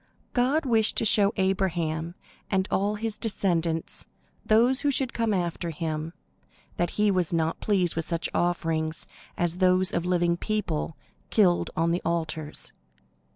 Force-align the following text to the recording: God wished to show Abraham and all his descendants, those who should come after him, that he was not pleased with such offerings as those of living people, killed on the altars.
God 0.33 0.65
wished 0.65 0.97
to 0.97 1.05
show 1.05 1.31
Abraham 1.37 2.15
and 2.49 2.67
all 2.71 2.95
his 2.95 3.19
descendants, 3.19 4.07
those 4.43 4.79
who 4.81 4.89
should 4.89 5.13
come 5.13 5.31
after 5.31 5.69
him, 5.69 6.13
that 6.77 6.89
he 6.97 7.11
was 7.11 7.31
not 7.31 7.59
pleased 7.59 7.95
with 7.95 8.07
such 8.07 8.27
offerings 8.33 9.05
as 9.37 9.57
those 9.57 9.93
of 9.93 10.03
living 10.03 10.37
people, 10.37 10.97
killed 11.29 11.69
on 11.77 11.91
the 11.91 12.01
altars. 12.03 12.73